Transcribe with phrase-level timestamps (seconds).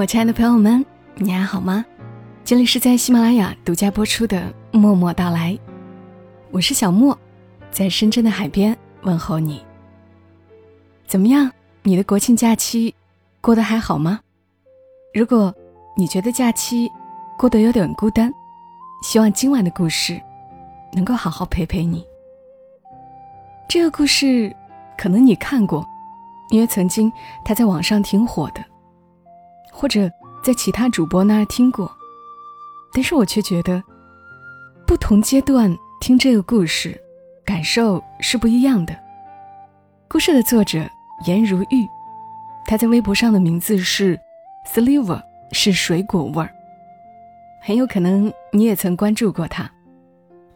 [0.00, 0.82] 我亲爱的朋友们，
[1.16, 1.84] 你还好吗？
[2.42, 4.40] 这里是在喜马拉雅独家播出的
[4.78, 5.52] 《默默到来》，
[6.50, 7.14] 我是小莫，
[7.70, 9.62] 在深圳的海边问候你。
[11.06, 11.52] 怎么样？
[11.82, 12.94] 你的国庆假期
[13.42, 14.18] 过得还好吗？
[15.12, 15.54] 如果
[15.94, 16.90] 你觉得假期
[17.36, 18.32] 过得有点孤单，
[19.02, 20.18] 希望今晚的故事
[20.94, 22.02] 能够好好陪陪你。
[23.68, 24.50] 这个故事
[24.96, 25.86] 可能你看过，
[26.48, 27.12] 因为曾经
[27.44, 28.64] 它在网上挺火的。
[29.80, 30.10] 或者
[30.42, 31.90] 在其他主播那儿听过，
[32.92, 33.82] 但是我却觉得，
[34.86, 37.00] 不同阶段听这个故事，
[37.46, 38.94] 感受是不一样的。
[40.06, 40.86] 故事的作者
[41.24, 41.88] 颜如玉，
[42.66, 44.20] 他在微博上的名字是
[44.66, 45.22] Sliver，
[45.52, 46.54] 是水果味儿，
[47.62, 49.70] 很有可能你也曾关注过他。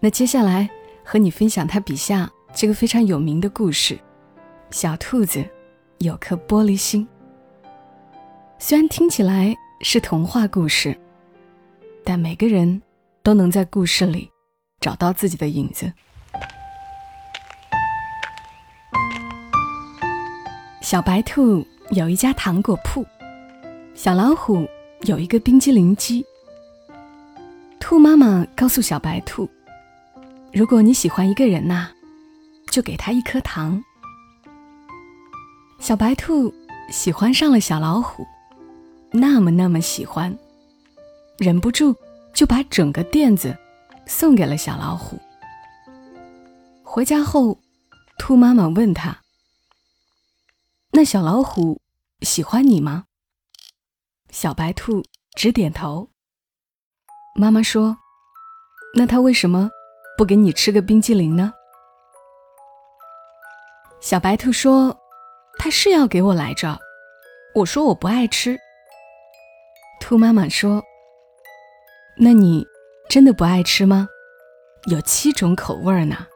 [0.00, 0.68] 那接下来
[1.02, 3.98] 和你分享他笔下这个非常有名的故事：
[4.70, 5.42] 小兔子
[6.00, 7.08] 有颗玻璃心。
[8.66, 10.98] 虽然听起来是童话故事，
[12.02, 12.80] 但每个人
[13.22, 14.30] 都能在故事里
[14.80, 15.92] 找到自己的影子。
[20.80, 23.04] 小白兔有一家糖果铺，
[23.94, 24.66] 小老虎
[25.02, 26.24] 有一个冰激凌机。
[27.78, 29.46] 兔妈妈告诉小白兔
[30.54, 31.90] ：“如果你喜欢一个人呐，
[32.70, 33.84] 就给他一颗糖。”
[35.78, 36.50] 小白兔
[36.90, 38.26] 喜欢上了小老虎。
[39.16, 40.36] 那么那么喜欢，
[41.38, 41.94] 忍不住
[42.34, 43.56] 就把整个垫子
[44.06, 45.16] 送给了小老虎。
[46.82, 47.56] 回家后，
[48.18, 49.16] 兔妈妈问他
[50.90, 51.80] ：“那小老虎
[52.22, 53.04] 喜欢你吗？”
[54.30, 55.04] 小白兔
[55.36, 56.10] 直点头。
[57.36, 57.96] 妈妈说
[58.98, 59.70] ：“那他为什么
[60.18, 61.52] 不给你吃个冰激凌呢？”
[64.02, 64.98] 小白兔说
[65.56, 66.76] ：“他是要给我来着，
[67.54, 68.58] 我说我不爱吃。”
[70.00, 70.82] 兔妈妈说
[72.18, 72.64] ：“那你
[73.08, 74.06] 真的不爱吃吗？
[74.90, 76.26] 有七种口味呢，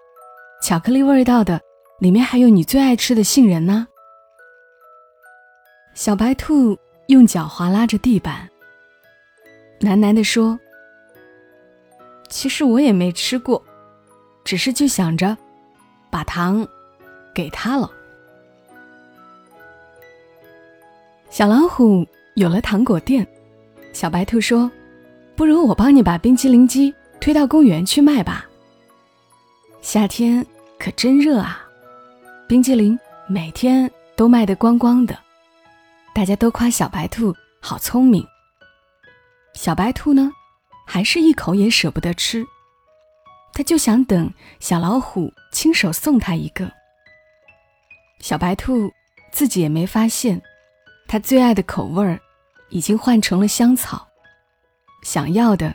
[0.63, 1.61] 巧克力味道的，
[1.99, 3.87] 里面还有你最爱吃的杏仁呢。”
[5.95, 8.49] 小白兔用脚划拉着地板，
[9.81, 10.59] 喃喃地说
[12.31, 13.63] ：“其实我也没吃过，
[14.45, 15.37] 只是就想着
[16.11, 16.67] 把糖
[17.35, 17.91] 给他了。”
[21.29, 23.27] 小老虎有了糖果店。
[23.93, 24.71] 小白兔说
[25.35, 28.47] ：“不如我帮你把冰淇淋机推到公园去卖吧。
[29.81, 30.45] 夏天
[30.79, 31.67] 可真热啊，
[32.47, 32.97] 冰激凌
[33.29, 35.19] 每天都卖得光光的，
[36.15, 38.25] 大家都夸小白兔好聪明。
[39.55, 40.31] 小白兔呢，
[40.87, 42.47] 还是一口也舍不得吃，
[43.53, 46.71] 他就想等小老虎亲手送他一个。
[48.21, 48.93] 小白兔
[49.33, 50.41] 自己也没发现，
[51.09, 52.21] 他最爱的口味儿。”
[52.71, 54.07] 已经换成了香草，
[55.03, 55.75] 想要的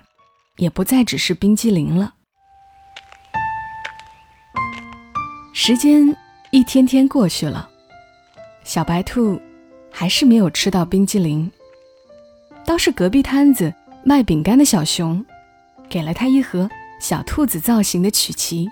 [0.58, 2.14] 也不再只是冰激凌了。
[5.54, 6.16] 时间
[6.52, 7.70] 一天天过去了，
[8.64, 9.40] 小白兔
[9.92, 11.50] 还是没有吃到冰激凌。
[12.66, 13.74] 倒是隔壁摊子
[14.04, 15.24] 卖饼干的小熊，
[15.90, 18.68] 给了他一盒小兔子造型的曲奇。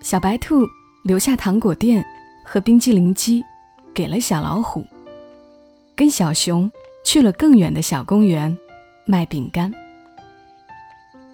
[0.00, 0.66] 小白兔
[1.04, 2.04] 留下糖果店
[2.44, 3.44] 和冰激凌机，
[3.94, 4.86] 给了小老虎。
[5.98, 6.70] 跟小熊
[7.02, 8.56] 去了更远的小公园，
[9.04, 9.74] 卖饼干。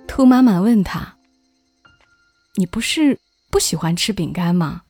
[0.08, 1.18] 兔妈妈问他
[2.56, 3.20] ：“你不是
[3.50, 4.84] 不喜欢吃饼干吗？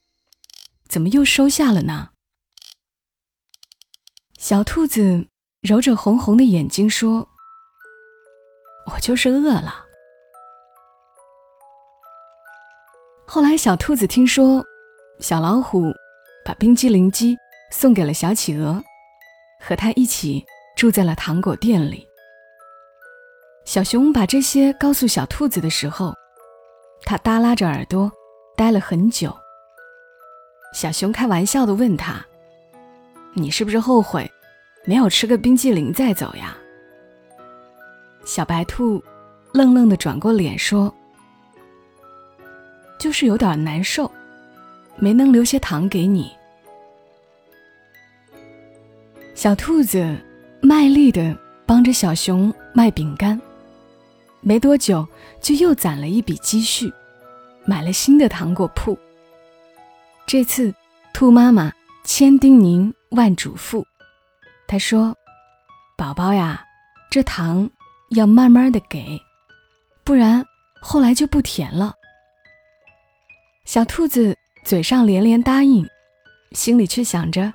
[0.88, 2.10] 怎么又收下了呢？”
[4.38, 5.26] 小兔子
[5.60, 7.28] 揉着红红的眼睛说
[8.94, 9.84] ：“我就是饿了。”
[13.26, 14.64] 后来，小兔子听说
[15.18, 15.92] 小老虎
[16.44, 17.36] 把冰激凌机
[17.72, 18.80] 送给了小企鹅。
[19.66, 20.44] 和他一起
[20.76, 22.06] 住在了糖果店里。
[23.64, 26.12] 小熊把这些告诉小兔子的时候，
[27.04, 28.12] 他耷拉着耳朵，
[28.56, 29.34] 待了很久。
[30.74, 32.22] 小熊开玩笑的问他
[33.32, 34.30] ：“你是不是后悔
[34.84, 36.54] 没有吃个冰激凌再走呀？”
[38.26, 39.02] 小白兔
[39.52, 40.94] 愣愣的转过脸说
[42.98, 44.10] ：“就是有点难受，
[44.96, 46.30] 没能留些糖给你。”
[49.34, 50.16] 小兔子
[50.62, 51.36] 卖力地
[51.66, 53.38] 帮着小熊卖饼干，
[54.40, 55.06] 没多久
[55.40, 56.92] 就又攒了一笔积蓄，
[57.66, 58.96] 买了新的糖果铺。
[60.24, 60.72] 这次，
[61.12, 61.72] 兔妈妈
[62.04, 63.84] 千叮咛万嘱咐，
[64.68, 65.14] 她说
[65.98, 66.64] ：“宝宝呀，
[67.10, 67.68] 这糖
[68.10, 69.20] 要慢慢的给，
[70.04, 70.44] 不然
[70.80, 71.92] 后来就不甜了。”
[73.66, 75.84] 小兔子嘴上连连答应，
[76.52, 77.52] 心里却想着。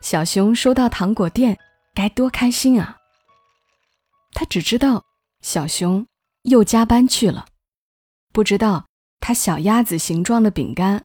[0.00, 1.58] 小熊收到糖果店
[1.94, 2.96] 该多开心啊！
[4.32, 5.04] 他只知道
[5.42, 6.06] 小熊
[6.42, 7.44] 又加班去了，
[8.32, 8.86] 不知道
[9.20, 11.04] 他小鸭子形状的饼干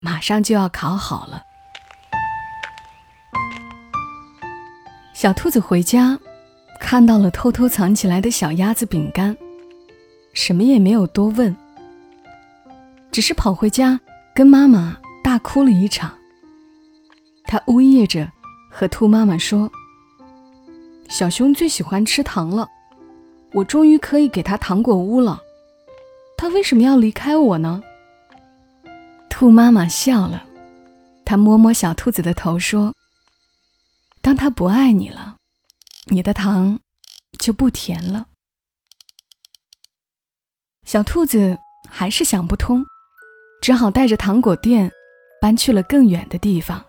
[0.00, 1.42] 马上就要烤好了。
[5.14, 6.18] 小兔子回家，
[6.80, 9.36] 看到了偷偷藏起来的小鸭子饼干，
[10.32, 11.54] 什么也没有多问，
[13.12, 14.00] 只是跑回家
[14.34, 16.18] 跟妈妈大哭了一场。
[17.52, 18.32] 他呜咽着
[18.70, 19.70] 和兔妈妈说
[21.10, 22.66] ：“小熊最喜欢吃糖了，
[23.52, 25.38] 我终于可以给他糖果屋了。
[26.34, 27.82] 他为什么要离开我呢？”
[29.28, 30.46] 兔妈妈笑了，
[31.26, 32.94] 她摸摸小兔子的头说。
[34.22, 35.36] 当他不爱你了，
[36.06, 36.80] 你的糖
[37.38, 38.28] 就不甜了。
[40.86, 42.82] 小兔子还是想不通，
[43.60, 44.90] 只好带着糖果店
[45.38, 46.82] 搬去了更远的地方。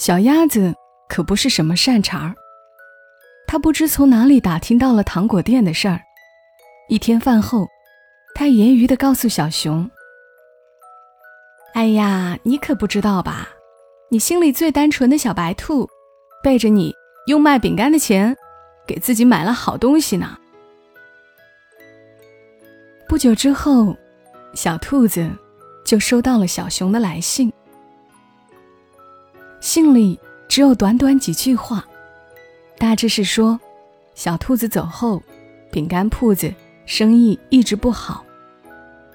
[0.00, 0.74] 小鸭子
[1.10, 2.34] 可不是什么善茬儿，
[3.46, 6.00] 它不知从哪里打听到了糖果店的事儿。
[6.88, 7.68] 一天饭后，
[8.34, 9.90] 它揶揄地告诉小熊
[11.74, 13.50] ：“哎呀，你可不知道吧？”
[14.08, 15.86] 你心里最单纯的小白兔，
[16.42, 16.94] 背着你
[17.26, 18.34] 用卖饼干的钱，
[18.86, 20.34] 给自己买了好东西呢。
[23.06, 23.94] 不久之后，
[24.54, 25.30] 小兔子
[25.84, 27.52] 就收到了小熊的来信。
[29.60, 30.18] 信里
[30.48, 31.84] 只有短短几句话，
[32.78, 33.58] 大致是说，
[34.14, 35.22] 小兔子走后，
[35.70, 36.52] 饼干铺子
[36.86, 38.24] 生意一直不好，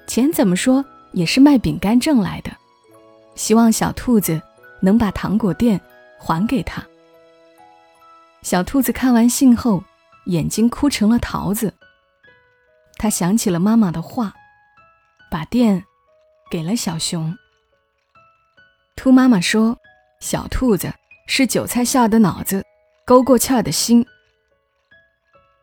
[0.06, 2.50] 钱怎么说也是卖饼干挣来的，
[3.34, 4.40] 希望小兔子。
[4.78, 5.80] 能把糖果店
[6.18, 6.84] 还给他。
[8.42, 9.82] 小兔子看完信后，
[10.26, 11.72] 眼睛哭成了桃子。
[12.98, 14.34] 他想起了妈妈的话，
[15.30, 15.82] 把店
[16.50, 17.36] 给了小熊。
[18.94, 19.78] 兔妈妈说
[20.20, 20.92] ：“小兔子
[21.26, 22.64] 是韭菜馅的脑子，
[23.04, 24.04] 勾过芡的心。”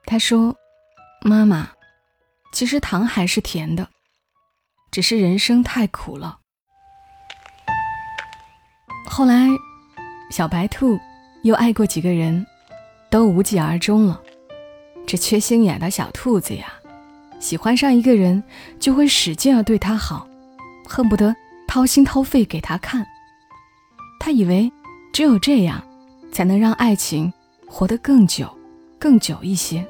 [0.05, 0.55] 他说
[1.23, 1.71] ：“妈妈，
[2.51, 3.89] 其实糖还是甜的，
[4.91, 6.39] 只是人生太苦了。”
[9.07, 9.47] 后来，
[10.31, 10.99] 小白兔
[11.43, 12.45] 又爱过几个人，
[13.09, 14.21] 都无疾而终了。
[15.05, 16.73] 这缺心眼的小兔子呀，
[17.39, 18.43] 喜欢上一个人
[18.79, 20.27] 就会使劲儿对他好，
[20.87, 21.35] 恨不得
[21.67, 23.05] 掏心掏肺给他看。
[24.25, 24.71] 他以为
[25.11, 25.85] 只有这样，
[26.31, 27.31] 才能让爱情
[27.67, 28.49] 活得更久、
[28.97, 29.85] 更久一些。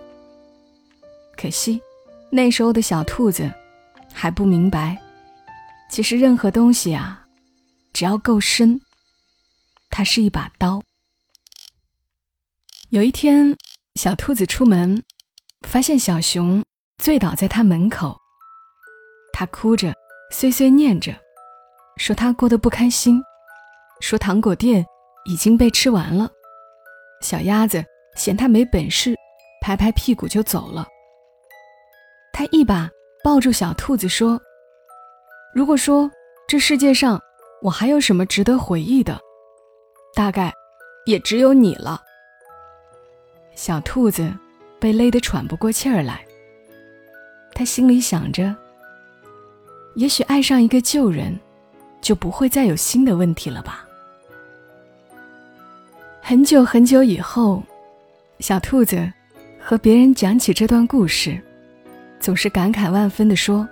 [1.37, 1.79] 可惜，
[2.31, 3.47] 那时候的小兔子
[4.11, 4.99] 还不明白，
[5.87, 7.23] 其实任何东西啊，
[7.93, 8.81] 只要够深。
[9.91, 10.81] 它是一把刀。
[12.89, 13.55] 有一天，
[13.93, 15.03] 小兔子出门，
[15.67, 16.65] 发现小熊
[16.97, 18.17] 醉倒在他门口。
[19.31, 19.93] 他哭着，
[20.31, 21.15] 碎碎念着，
[21.97, 23.21] 说他过得不开心，
[24.03, 24.85] 说糖果店
[25.23, 26.29] 已经被吃完了。
[27.21, 27.81] 小鸭子
[28.17, 29.15] 嫌它没本事，
[29.61, 30.85] 拍拍屁股就走了。
[32.33, 32.89] 它一把
[33.23, 34.37] 抱住小兔子，说
[35.55, 36.11] ：“如果说
[36.49, 37.17] 这世界上
[37.61, 39.17] 我还有什么值得回忆的？”
[40.13, 40.53] 大概
[41.05, 42.01] 也只有你了。
[43.55, 44.33] 小兔子
[44.81, 46.25] 被勒得喘不过气儿来。
[47.53, 48.53] 他心里想着：
[49.95, 51.39] 也许爱上一个旧人，
[52.01, 53.82] 就不会再有新的问题了吧。
[56.25, 57.61] 很久很久以后，
[58.39, 59.11] 小兔子
[59.59, 61.37] 和别人讲起这段故事，
[62.17, 63.67] 总是感慨万分地说：“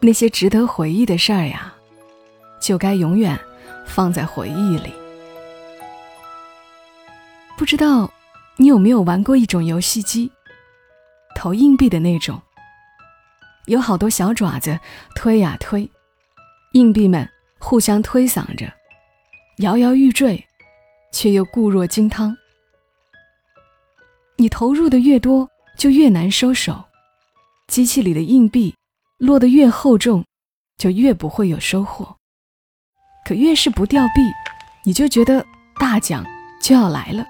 [0.00, 1.72] 那些值得回忆的事儿呀，
[2.60, 3.40] 就该永远
[3.86, 4.92] 放在回忆里。”
[7.56, 8.12] 不知道
[8.58, 10.30] 你有没有玩过一种游戏机，
[11.34, 12.38] 投硬币的那种。
[13.64, 14.78] 有好多小爪子
[15.14, 15.90] 推呀推，
[16.72, 17.26] 硬币们
[17.58, 18.70] 互相推搡着，
[19.60, 20.46] 摇摇欲坠，
[21.14, 22.36] 却又固若金汤。
[24.36, 26.84] 你投入的越多，就越难收手。
[27.68, 28.74] 机器里的硬币
[29.18, 30.24] 落得越厚重，
[30.76, 32.16] 就越不会有收获。
[33.24, 34.20] 可越是不掉币，
[34.84, 35.46] 你就觉得
[35.78, 36.26] 大奖
[36.60, 37.24] 就要来了。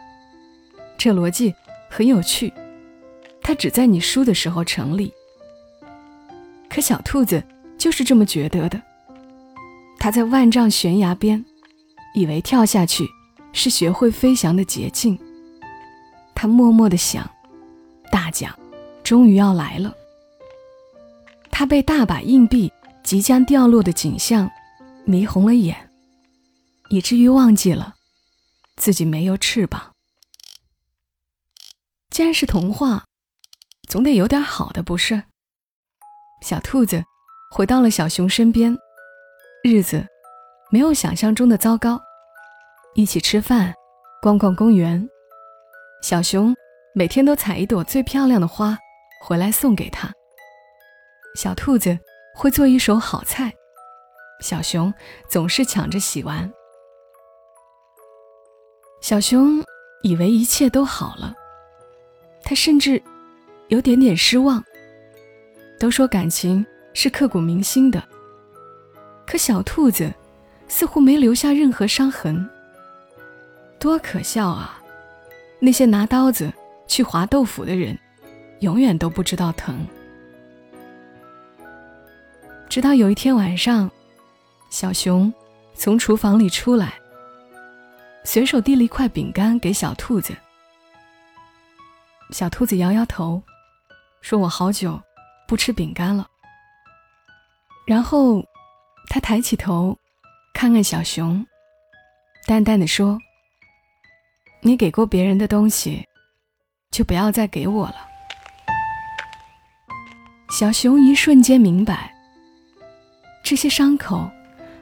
[0.97, 1.55] 这逻辑
[1.91, 2.51] 很有趣，
[3.43, 5.13] 它只在你输的时候成立。
[6.71, 7.45] 可小兔子
[7.77, 8.81] 就是这么觉得的。
[9.99, 11.45] 它在万丈悬崖边，
[12.15, 13.07] 以为跳下去
[13.55, 15.19] 是学会飞翔的捷径。
[16.35, 17.31] 它默默地想，
[18.11, 18.55] 大奖
[19.03, 19.95] 终于要来了。
[21.51, 22.71] 它被大把硬币
[23.03, 24.51] 即将掉落的景象
[25.05, 25.89] 迷红了眼，
[26.91, 27.95] 以至于忘记了
[28.77, 29.93] 自己没有翅膀。
[32.11, 33.05] 既然是童话，
[33.89, 35.23] 总得有点好的，不是？
[36.43, 37.03] 小兔子
[37.51, 38.77] 回到了小熊身边，
[39.63, 40.07] 日子
[40.71, 42.01] 没有想象中的糟糕，
[42.97, 43.75] 一起吃饭，
[44.23, 45.09] 逛逛公园，
[46.01, 46.55] 小熊
[46.95, 48.79] 每天都采一朵最漂亮的花
[49.21, 50.13] 回来送给他。
[51.35, 51.99] 小兔子
[52.37, 53.53] 会做一手好菜，
[54.41, 54.95] 小熊
[55.29, 56.49] 总是抢着洗完。
[59.03, 59.61] 小熊
[60.05, 61.35] 以为一切都好了，
[62.45, 63.03] 他甚至
[63.69, 64.63] 有点点失望。
[65.81, 68.01] 都说感情是刻骨铭心的，
[69.27, 70.15] 可小兔子
[70.69, 72.49] 似乎没留下任何伤痕。
[73.85, 74.81] 多可笑啊！
[75.61, 76.51] 那些拿刀子
[76.87, 77.99] 去划豆腐的人，
[78.61, 79.87] 永远都不知道疼。
[82.67, 83.91] 直到有一天晚上，
[84.71, 85.31] 小熊
[85.75, 86.95] 从厨房里出来，
[88.25, 90.35] 随手递了一块饼干给小兔子。
[92.31, 93.43] 小兔子摇摇头，
[94.23, 94.99] 说：“我好久
[95.47, 96.27] 不吃饼干了。”
[97.87, 98.43] 然后，
[99.11, 99.99] 他抬起头，
[100.55, 101.47] 看看小熊，
[102.47, 103.19] 淡淡的说。
[104.67, 106.03] 你给过别人的东西，
[106.91, 107.97] 就不要再给我了。
[110.49, 112.15] 小熊一瞬间明白，
[113.45, 114.27] 这些伤口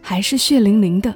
[0.00, 1.12] 还是血淋淋的。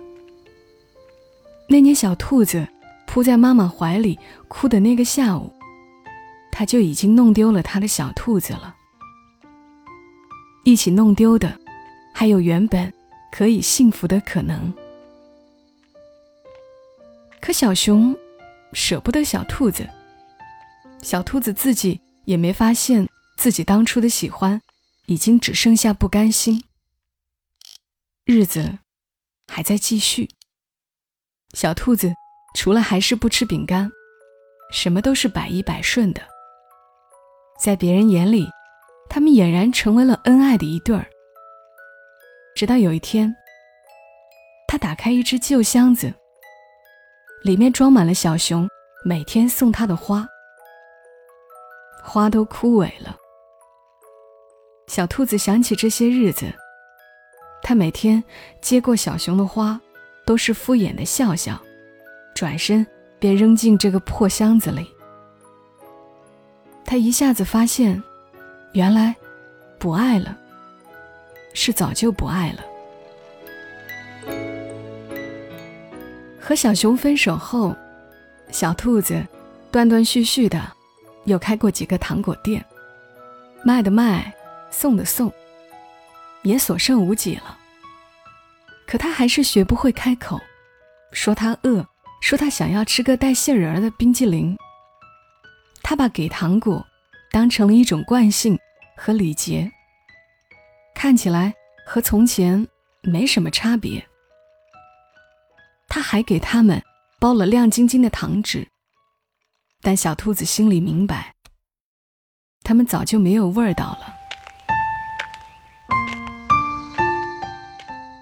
[1.68, 2.66] 那年小兔子
[3.06, 4.18] 扑在妈妈怀里
[4.48, 5.52] 哭的那个下午，
[6.50, 8.74] 他就已经弄丢了他的小兔子了。
[10.64, 11.56] 一起弄丢的，
[12.12, 12.92] 还有原本
[13.30, 14.74] 可以幸福的可能。
[17.40, 18.12] 可小熊。
[18.76, 19.88] 舍不得小兔子，
[21.02, 24.60] 小兔子自己也没发现自己当初的喜欢，
[25.06, 26.62] 已经只剩下不甘心。
[28.26, 28.78] 日子
[29.50, 30.28] 还在继续，
[31.54, 32.12] 小兔子
[32.54, 33.90] 除了还是不吃饼干，
[34.70, 36.20] 什么都是百依百顺的。
[37.58, 38.46] 在别人眼里，
[39.08, 41.06] 他们俨然成为了恩爱的一对儿。
[42.54, 43.34] 直到有一天，
[44.68, 46.12] 他打开一只旧箱子。
[47.46, 48.68] 里面装满了小熊
[49.04, 50.26] 每天送他的花，
[52.02, 53.16] 花都枯萎了。
[54.88, 56.52] 小兔子想起这些日子，
[57.62, 58.22] 他每天
[58.60, 59.80] 接过小熊的花，
[60.24, 61.56] 都是敷衍的笑笑，
[62.34, 62.84] 转身
[63.20, 64.84] 便扔进这个破箱子里。
[66.84, 68.02] 他一下子发现，
[68.72, 69.14] 原来
[69.78, 70.36] 不爱了，
[71.54, 72.64] 是早就不爱了。
[76.46, 77.74] 和小熊分手后，
[78.52, 79.20] 小兔子
[79.72, 80.62] 断断续续的
[81.24, 82.64] 又开过几个糖果店，
[83.64, 84.32] 卖的卖，
[84.70, 85.32] 送的送，
[86.42, 87.58] 也所剩无几了。
[88.86, 90.40] 可他还是学不会开口，
[91.10, 91.84] 说他饿，
[92.20, 94.56] 说他想要吃个带杏仁的冰激凌。
[95.82, 96.86] 他把给糖果
[97.32, 98.56] 当成了一种惯性
[98.96, 99.68] 和礼节，
[100.94, 101.52] 看起来
[101.84, 102.64] 和从前
[103.02, 104.06] 没什么差别。
[105.96, 106.82] 他还给他们
[107.18, 108.68] 包了亮晶晶的糖纸，
[109.80, 111.34] 但小兔子心里明白，
[112.62, 114.14] 他们早就没有味道了。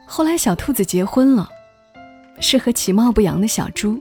[0.06, 1.48] 后来，小兔子结婚了，
[2.38, 4.00] 是和其貌不扬的小猪。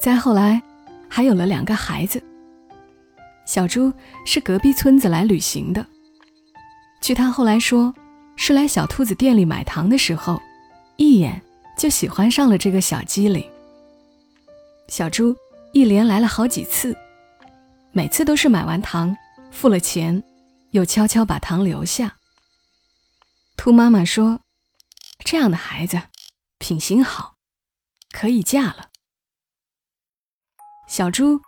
[0.00, 0.60] 再后来，
[1.08, 2.20] 还有了两个孩子。
[3.46, 3.92] 小猪
[4.26, 5.86] 是隔壁村子来旅行的，
[7.00, 7.94] 据他后来说，
[8.34, 10.42] 是来小兔子店里买糖的时候，
[10.96, 11.40] 一眼。
[11.80, 13.50] 就喜欢上了这个小机灵。
[14.88, 15.34] 小猪
[15.72, 16.94] 一连来了好几次，
[17.90, 19.16] 每次都是买完糖，
[19.50, 20.22] 付了钱，
[20.72, 22.16] 又悄悄把糖留下。
[23.56, 24.40] 兔妈妈说
[25.24, 25.98] ：“这样的孩子，
[26.58, 27.36] 品行好，
[28.12, 28.90] 可以嫁了。”
[30.86, 31.40] 小猪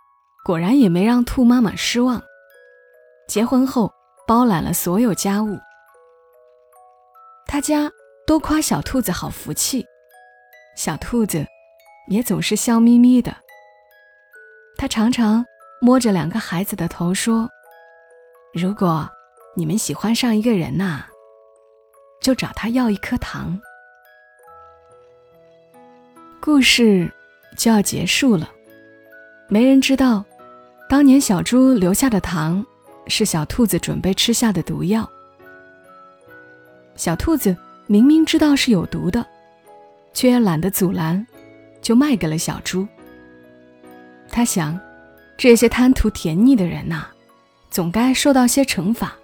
[0.43, 2.19] 果然也没让兔妈妈失望，
[3.27, 3.93] 结婚后
[4.27, 5.59] 包揽了所有家务。
[7.45, 7.91] 他家
[8.25, 9.85] 都夸小兔子好福气。
[10.75, 11.45] 小兔子
[12.07, 13.35] 也总是笑眯眯的。
[14.77, 15.45] 他常常
[15.81, 17.49] 摸着两个孩子的头说
[18.53, 19.09] ：“如果
[19.55, 21.05] 你们喜欢上一个人呐，
[22.21, 23.59] 就找他要一颗糖。”
[26.41, 27.09] 故事
[27.55, 28.49] 就要结束了。
[29.47, 30.25] 没人知道，
[30.89, 32.65] 当年小猪留下的糖
[33.07, 35.09] 是小兔子准备吃下的毒药。
[36.95, 37.55] 小兔子
[37.87, 39.25] 明明知道是有毒的。
[40.13, 41.25] 却也懒得阻拦，
[41.81, 42.87] 就卖给了小猪。
[44.29, 44.79] 他想，
[45.37, 47.07] 这些贪图甜腻的人呐，
[47.69, 49.15] 总该受到些惩罚。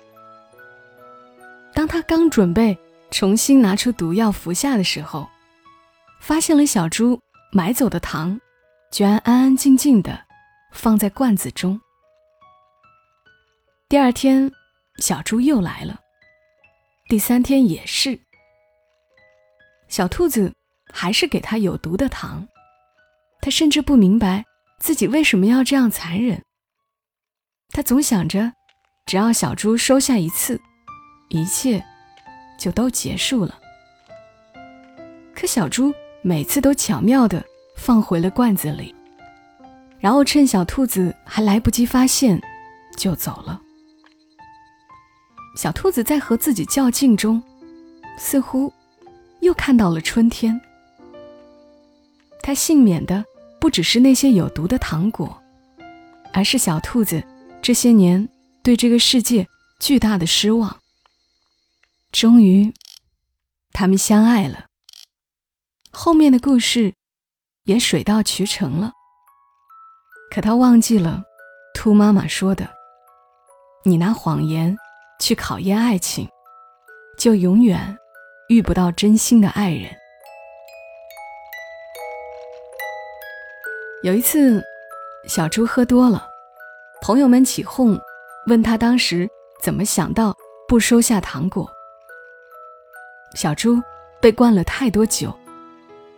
[1.74, 2.77] 当他刚准备
[3.12, 5.29] 重新拿出毒药服下的时候，
[6.19, 7.19] 发现了小猪
[7.51, 8.39] 买走的糖，
[8.91, 10.25] 居然安安静静的
[10.74, 11.79] 放在罐子中。
[13.88, 14.51] 第二天，
[14.98, 16.00] 小猪又来了，
[17.08, 18.19] 第三天也是。
[19.88, 20.53] 小兔子。
[20.91, 22.48] 还是给他有毒的糖，
[23.41, 24.46] 他甚至不明白
[24.79, 26.43] 自己为什么要这样残忍。
[27.69, 28.51] 他总想着，
[29.05, 30.60] 只要小猪收下一次，
[31.29, 31.84] 一切
[32.58, 33.60] 就都结束了。
[35.36, 37.43] 可小猪每次都巧妙地
[37.77, 38.93] 放回了罐子里，
[40.00, 42.41] 然后趁小兔子还来不及发现，
[42.98, 43.62] 就走了。
[45.55, 47.41] 小兔子在和自己较劲中，
[48.17, 48.74] 似乎
[49.41, 50.60] 又看到了春天。
[52.50, 53.24] 他幸免的
[53.60, 55.39] 不只是那些有毒的糖果，
[56.34, 57.24] 而是小兔子
[57.62, 58.27] 这些年
[58.63, 59.48] 对这个世界
[59.79, 60.79] 巨大的失望。
[62.12, 62.74] 终于，
[63.72, 64.65] 他们相爱了。
[65.91, 66.96] 后面的故事
[67.65, 68.94] 也水到渠成了。
[70.32, 71.22] 可他忘记了，
[71.75, 72.68] 兔妈妈说的
[73.86, 74.75] ：“你拿谎言
[75.20, 76.27] 去考验爱情，
[77.15, 77.96] 就永远
[78.48, 79.96] 遇不到真心的爱人。”
[84.01, 84.63] 有一次，
[85.27, 86.25] 小猪喝多了，
[87.01, 88.00] 朋友们起哄，
[88.48, 89.27] 问他当时
[89.62, 90.34] 怎么想到
[90.70, 91.70] 不收下糖果。
[93.36, 93.77] 小猪
[94.22, 95.38] 被灌了太多酒，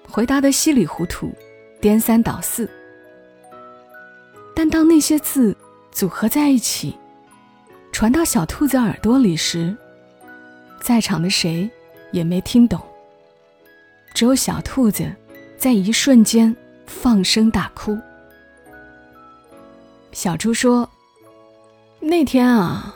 [0.08, 1.34] 回答的稀里糊涂，
[1.80, 2.70] 颠三倒四。
[4.56, 5.58] 但当那些字
[5.92, 6.96] 组合在一起，
[7.92, 9.76] 传到小兔子耳朵里时，
[10.80, 11.68] 在场的谁
[12.12, 12.80] 也没听懂，
[14.14, 15.12] 只有小兔子
[15.58, 16.56] 在一瞬间。
[16.92, 17.98] 放声大哭。
[20.12, 20.88] 小猪说
[22.02, 22.94] ：“那天啊，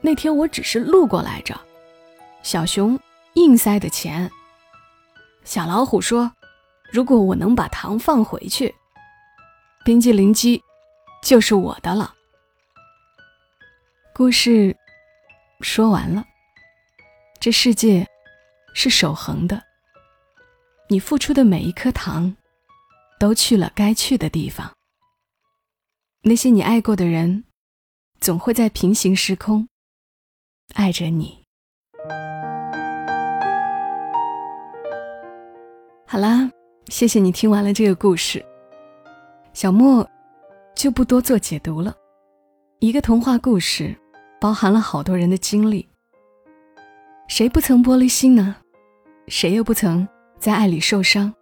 [0.00, 1.54] 那天我只是路过来着。
[2.42, 2.98] 小熊
[3.34, 4.28] 硬塞的钱。
[5.44, 6.32] 小老虎说，
[6.90, 8.74] 如果我能把糖放回去，
[9.84, 10.60] 冰激凌机
[11.22, 12.14] 就是我的了。”
[14.12, 14.76] 故事
[15.60, 16.24] 说完了。
[17.38, 18.06] 这世界
[18.74, 19.62] 是守恒的，
[20.88, 22.34] 你付出的每一颗糖。
[23.20, 24.72] 都去了该去的地方。
[26.22, 27.44] 那些你爱过的人，
[28.18, 29.68] 总会在平行时空
[30.74, 31.44] 爱着你。
[36.06, 36.50] 好啦，
[36.88, 38.42] 谢谢你听完了这个故事。
[39.52, 40.08] 小莫
[40.74, 41.94] 就不多做解读了。
[42.78, 43.94] 一个童话故事，
[44.40, 45.86] 包含了好多人的经历。
[47.28, 48.56] 谁不曾玻璃心呢？
[49.28, 51.34] 谁又不曾在爱里受伤？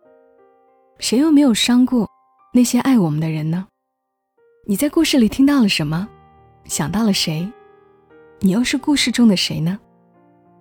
[0.99, 2.09] 谁又没有伤过
[2.53, 3.67] 那些爱我们的人呢？
[4.67, 6.09] 你在故事里听到了什么？
[6.65, 7.49] 想到了谁？
[8.41, 9.79] 你又是故事中的谁呢？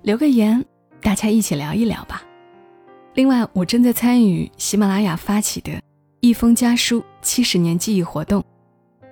[0.04, 0.64] 留个言，
[1.02, 2.22] 大家一起聊一聊吧。
[3.16, 5.82] 另外，我正在参与喜马拉雅发起的
[6.22, 8.44] “一封家书七十年记忆”活动，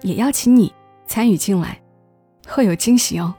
[0.01, 0.71] 也邀请你
[1.07, 1.81] 参与进来，
[2.47, 3.33] 会有惊喜哦。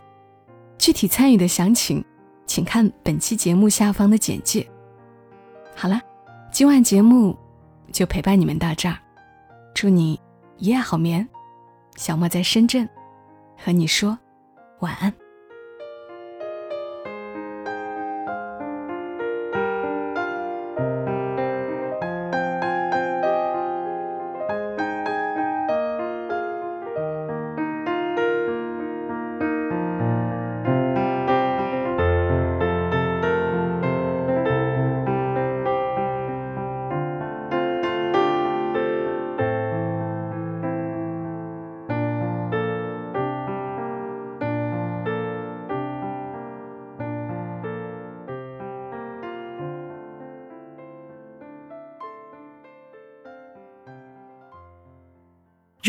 [0.77, 2.05] 具体参与的详情，
[2.46, 4.66] 请看本期节目下方的简介。
[5.77, 6.01] 好了，
[6.51, 7.37] 今晚节目。
[7.96, 8.98] 就陪伴你们到这儿，
[9.74, 10.20] 祝你
[10.59, 11.26] 一夜好眠。
[11.96, 12.87] 小莫在深圳，
[13.56, 14.18] 和你说
[14.80, 15.11] 晚安。